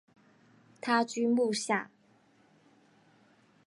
[0.81, 1.91] 他居墓下。